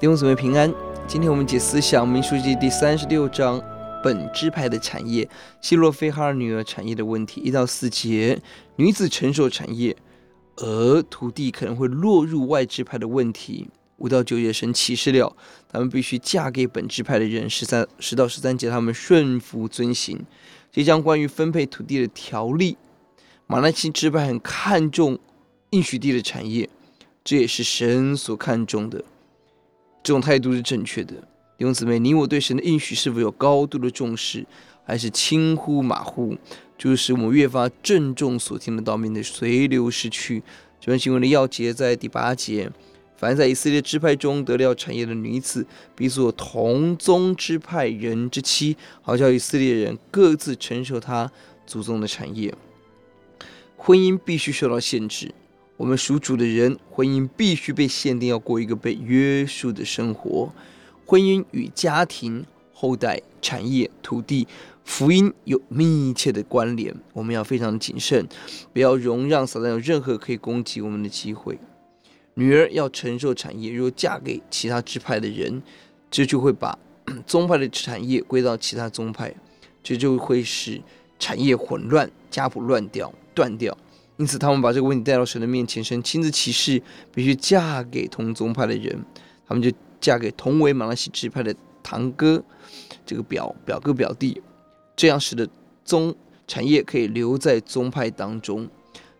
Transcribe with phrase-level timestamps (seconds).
[0.00, 0.72] 弟兄姊妹平安，
[1.08, 3.60] 今天我们解思想民书记第三十六章
[4.00, 5.28] 本支派的产业，
[5.60, 8.40] 希洛菲哈尔女儿产业的问题，一到四节，
[8.76, 9.96] 女子承受产业，
[10.54, 13.66] 而土地可能会落入外支派的问题，
[13.96, 15.36] 五到九节神启示了，
[15.68, 20.24] 他们必须嫁给本支派的人，十三十到十三节他们顺服遵行，
[20.70, 22.76] 这章关于分配土地的条例，
[23.48, 25.18] 马拿西支派很看重
[25.70, 26.70] 应许地的产业，
[27.24, 29.02] 这也是神所看重的。
[30.02, 31.14] 这种态度是正确的，
[31.56, 34.46] 弟兄姊妹，你我对神的应许是否有高度的重视，
[34.84, 36.36] 还是轻忽马虎？
[36.78, 40.42] 就是我们越发郑重所听的道，免得随流失去。
[40.80, 42.70] 这段经文的要节在第八节：
[43.16, 45.66] 凡在以色列支派中得了产业的女子，
[45.96, 51.30] 必做同宗支派人之妻，好叫以色列人各自承受他
[51.66, 52.54] 祖宗的产业。
[53.76, 55.34] 婚姻必须受到限制。
[55.78, 60.52] 我们属主的人，婚姻必须被限定，要过一个被约束的生活。
[61.06, 62.44] 婚姻与家庭、
[62.74, 64.48] 后代、产业、土地、
[64.84, 66.92] 福音有密切的关联。
[67.12, 68.26] 我们要非常谨慎，
[68.72, 71.56] 不要容让撒旦有任何可以攻击我们的机会。
[72.34, 75.62] 女儿要承受产业，如果嫁给其他支派的人，
[76.10, 76.76] 这就会把
[77.24, 79.32] 宗派的产业归到其他宗派，
[79.84, 80.82] 这就会使
[81.20, 83.78] 产业混乱，家谱乱掉、断掉。
[84.18, 86.82] 因此，他们把这个问题带到神的面前，神亲自启示，
[87.14, 88.98] 必须嫁给同宗派的人。
[89.46, 92.42] 他们就嫁给同为玛拿西支派的堂哥，
[93.06, 94.42] 这个表表哥表弟，
[94.96, 95.48] 这样使得
[95.84, 96.14] 宗
[96.46, 98.68] 产业可以留在宗派当中。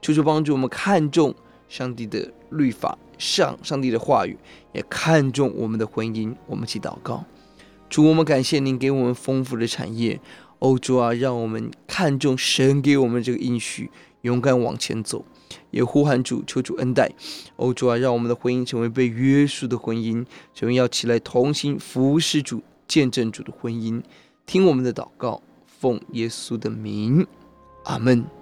[0.00, 1.34] 求主帮助我们看重
[1.68, 4.36] 上帝的律法，上上帝的话语，
[4.72, 6.34] 也看重我们的婚姻。
[6.46, 7.24] 我们一起祷告，
[7.90, 10.18] 主，我们感谢您给我们丰富的产业。
[10.60, 13.90] 欧，主啊，让我们看重神给我们这个应许。
[14.26, 15.24] 勇敢往前走，
[15.70, 17.08] 也呼喊主，求主恩待。
[17.54, 24.02] 欧，主啊，让我们的婚姻成为被约束的婚姻，成为要起来同心服侍主、见证主的婚姻。
[24.44, 27.24] 听我们的祷告，奉耶稣的名，
[27.84, 28.35] 阿门。